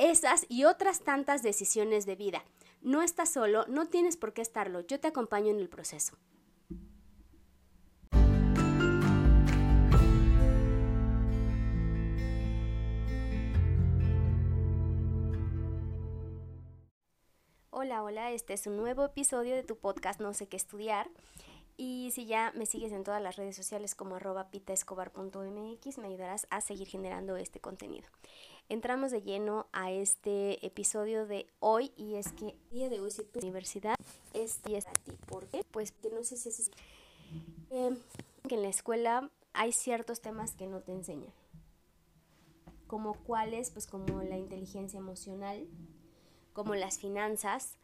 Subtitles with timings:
[0.00, 2.42] esas y otras tantas decisiones de vida.
[2.80, 6.16] No estás solo, no tienes por qué estarlo, yo te acompaño en el proceso.
[17.68, 21.10] Hola, hola, este es un nuevo episodio de tu podcast No sé qué estudiar.
[21.76, 26.46] Y si ya me sigues en todas las redes sociales como arroba pitaescobar.mx, me ayudarás
[26.50, 28.06] a seguir generando este contenido.
[28.70, 33.10] Entramos de lleno a este episodio de hoy y es que el día de hoy
[33.10, 33.96] si tu universidad
[34.32, 35.10] es día a ti.
[35.26, 35.64] ¿Por qué?
[35.72, 36.70] Pues que no sé si es
[37.70, 37.96] eh,
[38.48, 41.32] que en la escuela hay ciertos temas que no te enseñan.
[42.86, 45.66] Como cuáles, pues como la inteligencia emocional,
[46.52, 47.76] como las finanzas,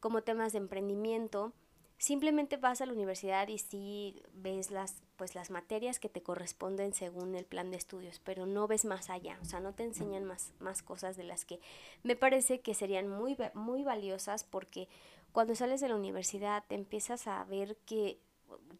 [0.00, 1.52] como temas de emprendimiento,
[2.00, 6.94] Simplemente vas a la universidad y sí ves las, pues, las materias que te corresponden
[6.94, 10.24] según el plan de estudios, pero no ves más allá, o sea, no te enseñan
[10.24, 11.60] más, más cosas de las que
[12.02, 14.88] me parece que serían muy, muy valiosas porque
[15.32, 18.18] cuando sales de la universidad te empiezas a ver que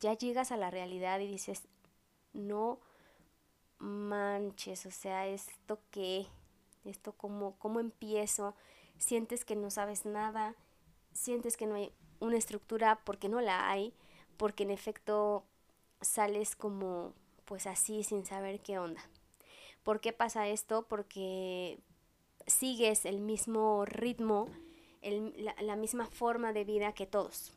[0.00, 1.68] ya llegas a la realidad y dices,
[2.32, 2.80] no
[3.77, 6.27] manches, o sea, esto qué,
[6.86, 8.55] esto cómo, cómo empiezo,
[8.96, 10.56] sientes que no sabes nada,
[11.12, 13.92] sientes que no hay una estructura porque no la hay,
[14.36, 15.44] porque en efecto
[16.00, 19.02] sales como pues así sin saber qué onda.
[19.82, 20.86] ¿Por qué pasa esto?
[20.86, 21.78] Porque
[22.46, 24.48] sigues el mismo ritmo,
[25.02, 27.52] la, misma forma de vida que todos.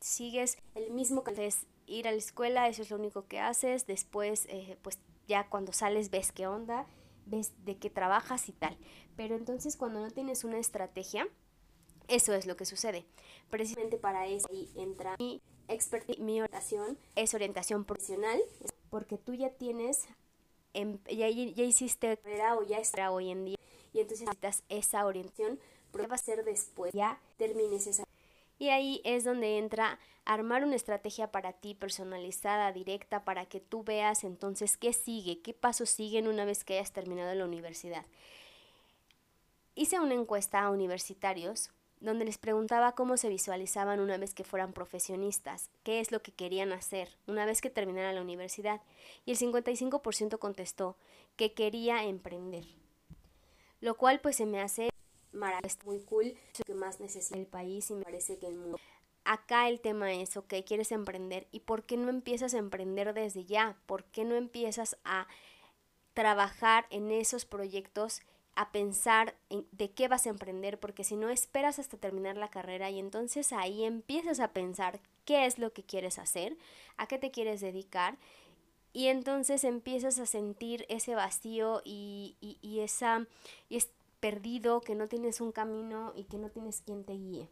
[0.00, 4.46] Sigues el mismo es ir a la escuela, eso es lo único que haces, después
[4.50, 4.98] eh, pues
[5.28, 6.86] ya cuando sales ves qué onda,
[7.26, 8.76] ves de qué trabajas y tal.
[9.16, 11.28] Pero entonces cuando no tienes una estrategia,
[12.08, 13.04] eso es lo que sucede.
[13.50, 18.40] Precisamente para eso ahí entra mi expertise, mi orientación, es orientación profesional,
[18.90, 20.06] porque tú ya tienes,
[20.74, 23.58] em, ya, ya hiciste carrera o ya está hoy en día,
[23.92, 25.58] y entonces necesitas esa orientación,
[25.92, 28.04] pero va a ser después, ya termines esa.
[28.58, 33.82] Y ahí es donde entra armar una estrategia para ti personalizada, directa, para que tú
[33.82, 38.06] veas entonces qué sigue, qué pasos siguen una vez que hayas terminado la universidad.
[39.74, 41.70] Hice una encuesta a universitarios
[42.02, 46.32] donde les preguntaba cómo se visualizaban una vez que fueran profesionistas, qué es lo que
[46.32, 48.80] querían hacer una vez que terminaran la universidad,
[49.24, 50.96] y el 55% contestó
[51.36, 52.66] que quería emprender.
[53.80, 54.90] Lo cual pues se me hace
[55.32, 58.78] maravilloso, muy cool, lo que más necesita el país y me parece que el mundo.
[59.24, 63.44] Acá el tema es, ok, quieres emprender, ¿y por qué no empiezas a emprender desde
[63.44, 63.76] ya?
[63.86, 65.28] ¿Por qué no empiezas a
[66.14, 68.20] trabajar en esos proyectos
[68.54, 72.50] a pensar en de qué vas a emprender, porque si no esperas hasta terminar la
[72.50, 76.56] carrera y entonces ahí empiezas a pensar qué es lo que quieres hacer,
[76.96, 78.18] a qué te quieres dedicar
[78.92, 83.26] y entonces empiezas a sentir ese vacío y, y, y esa
[83.68, 83.88] y es
[84.20, 87.48] perdido, que no tienes un camino y que no tienes quien te guíe.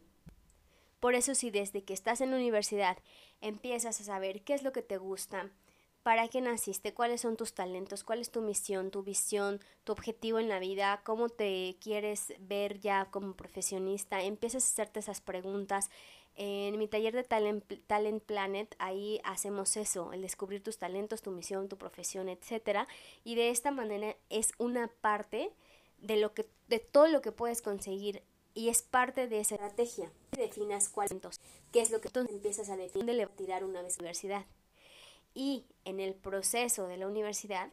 [1.01, 2.97] Por eso si desde que estás en la universidad
[3.41, 5.49] empiezas a saber qué es lo que te gusta,
[6.03, 10.39] para qué naciste, cuáles son tus talentos, cuál es tu misión, tu visión, tu objetivo
[10.39, 14.21] en la vida, cómo te quieres ver ya como profesionista.
[14.23, 15.89] Empiezas a hacerte esas preguntas.
[16.35, 21.29] En mi taller de Talent, Talent Planet, ahí hacemos eso, el descubrir tus talentos, tu
[21.29, 22.87] misión, tu profesión, etcétera.
[23.23, 25.51] Y de esta manera es una parte
[25.99, 28.23] de lo que, de todo lo que puedes conseguir
[28.53, 30.11] y es parte de esa estrategia.
[30.31, 31.13] Definas cuáles,
[31.71, 34.45] qué es lo que tú empiezas a definir, de tirar una vez a la universidad
[35.33, 37.71] y en el proceso de la universidad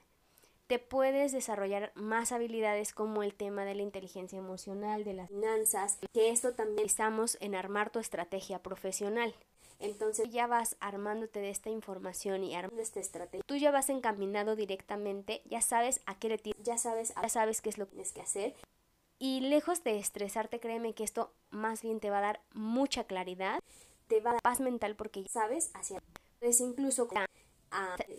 [0.66, 5.98] te puedes desarrollar más habilidades como el tema de la inteligencia emocional, de las finanzas,
[6.12, 9.34] que esto también estamos en armar tu estrategia profesional.
[9.80, 13.44] Entonces ya vas armándote de esta información y armando esta estrategia.
[13.46, 17.70] Tú ya vas encaminado directamente, ya sabes a qué le ya sabes, ya sabes qué
[17.70, 18.54] es lo que tienes que hacer.
[19.18, 23.60] Y lejos de estresarte, créeme que esto más bien te va a dar mucha claridad,
[24.06, 26.00] te va a dar paz mental porque ya sabes hacia
[26.38, 27.08] Puedes incluso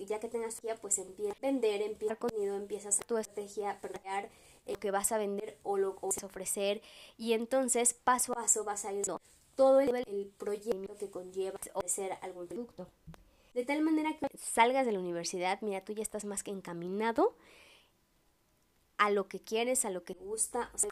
[0.05, 3.79] ya que tengas ya pues empieza a vender, empieza contenido, empiezas a tu estrategia, a
[3.79, 4.29] crear
[4.65, 6.81] lo que vas a vender o lo que vas a ofrecer
[7.17, 9.05] y entonces paso a paso vas a ir
[9.55, 12.87] todo el, proyecto que conlleva ofrecer algún producto.
[13.53, 17.35] De tal manera que salgas de la universidad, mira, tú ya estás más que encaminado
[18.97, 20.89] a lo que quieres, a lo que te gusta, o sea,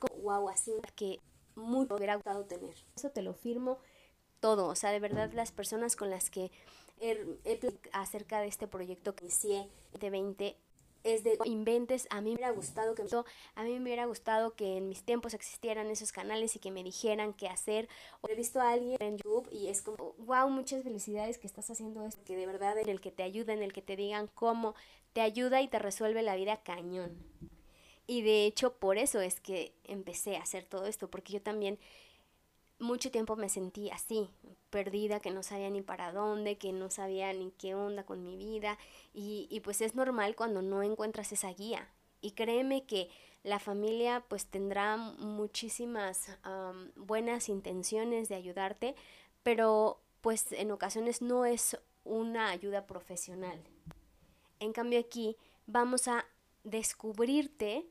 [0.51, 1.19] así que
[1.55, 2.75] mucho hubiera gustado tener.
[2.95, 3.79] Eso te lo firmo
[4.39, 4.67] todo.
[4.67, 6.51] O sea, de verdad las personas con las que
[6.99, 7.59] he
[7.91, 10.57] acerca de este proyecto que inicié 2020
[11.07, 13.03] es de inventes, a mí me hubiera gustado que
[13.55, 16.83] a mí me hubiera gustado que en mis tiempos existieran esos canales y que me
[16.83, 17.87] dijeran qué hacer.
[18.21, 21.69] O he visto a alguien en YouTube y es como, wow, muchas felicidades que estás
[21.69, 24.29] haciendo esto, que de verdad en el que te ayuda, en el que te digan
[24.33, 24.75] cómo,
[25.13, 27.17] te ayuda y te resuelve la vida cañón.
[28.05, 31.79] Y de hecho por eso es que empecé a hacer todo esto, porque yo también
[32.79, 34.29] mucho tiempo me sentí así,
[34.69, 38.35] perdida, que no sabía ni para dónde, que no sabía ni qué onda con mi
[38.35, 38.77] vida.
[39.13, 41.89] Y, y pues es normal cuando no encuentras esa guía.
[42.21, 43.09] Y créeme que
[43.43, 46.37] la familia pues tendrá muchísimas
[46.95, 48.95] buenas intenciones de ayudarte,
[49.41, 53.57] pero pues en ocasiones no es una ayuda profesional.
[54.59, 56.25] En cambio aquí vamos a
[56.63, 57.85] descubrirte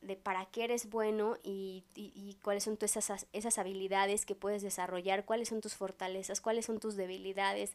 [0.00, 4.62] de para qué eres bueno y, y, cuáles son tus, esas, esas habilidades que puedes
[4.62, 7.74] desarrollar, cuáles son tus fortalezas, cuáles son tus debilidades,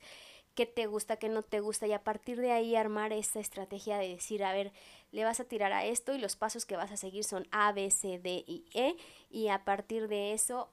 [0.56, 3.98] qué te gusta, qué no te gusta y a partir de ahí armar esta estrategia
[3.98, 4.72] de decir, a ver,
[5.12, 7.72] le vas a tirar a esto y los pasos que vas a seguir son A,
[7.72, 8.96] B, C, D y E
[9.30, 10.70] y a partir de eso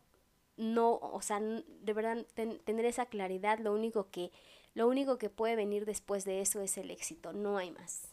[0.57, 4.31] no, o sea, de verdad tener esa claridad, lo único que
[4.75, 8.09] lo único que puede venir después de eso es el éxito, no hay más.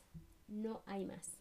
[0.49, 1.37] No hay más.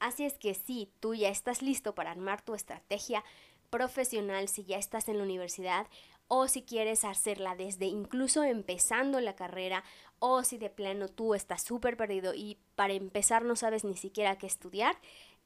[0.00, 3.24] Así es que si tú ya estás listo para armar tu estrategia
[3.70, 5.86] profesional, si ya estás en la universidad
[6.28, 9.82] o si quieres hacerla desde incluso empezando la carrera
[10.18, 14.36] o si de plano tú estás súper perdido y para empezar no sabes ni siquiera
[14.36, 14.96] qué estudiar,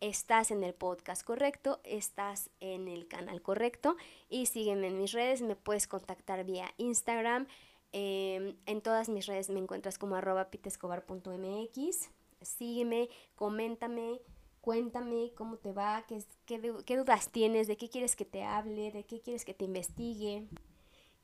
[0.00, 3.96] estás en el podcast correcto, estás en el canal correcto
[4.28, 7.46] y sígueme en mis redes, me puedes contactar vía Instagram,
[7.92, 12.10] em, en todas mis redes me encuentras como arroba pitescobar.mx,
[12.40, 14.20] sígueme, coméntame,
[14.62, 19.02] Cuéntame cómo te va, qué, qué, dudas tienes, de qué quieres que te hable, de
[19.02, 20.46] qué quieres que te investigue.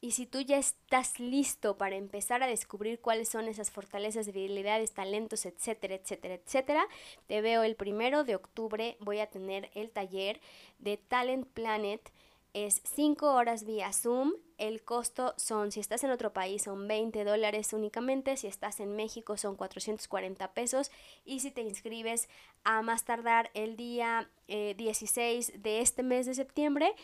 [0.00, 4.92] Y si tú ya estás listo para empezar a descubrir cuáles son esas fortalezas, debilidades,
[4.92, 6.88] talentos, etcétera, etcétera, etcétera,
[7.28, 8.96] te veo el primero de octubre.
[8.98, 10.40] Voy a tener el taller
[10.80, 12.12] de Talent Planet
[12.54, 14.32] es 5 horas vía Zoom.
[14.56, 18.36] El costo son, si estás en otro país, son 20 dólares únicamente.
[18.36, 20.90] Si estás en México, son 440 pesos.
[21.24, 22.28] Y si te inscribes
[22.64, 26.94] a más tardar el día 16 eh, de este mes de septiembre,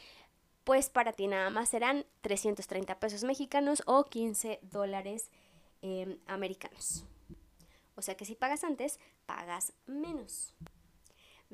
[0.64, 5.30] pues para ti nada más serán 330 pesos mexicanos o 15 dólares
[5.82, 7.04] em, americanos.
[7.94, 10.54] O sea que si pagas antes, pagas menos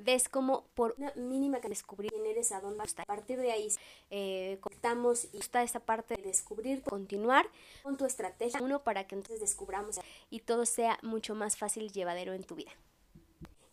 [0.01, 3.53] ves como por una mínima que descubrir quién eres, a dónde vas a partir de
[3.53, 3.69] ahí
[4.11, 7.47] eh, conectamos y está esta parte de descubrir, continuar
[7.83, 10.01] con tu estrategia, uno para que entonces descubramos
[10.31, 12.71] y todo sea mucho más fácil y llevadero en tu vida.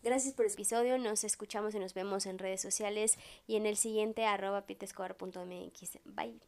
[0.02, 3.76] Gracias por el episodio, nos escuchamos y nos vemos en redes sociales y en el
[3.76, 5.98] siguiente arroba pitescobar.mx.
[6.04, 6.38] Bye.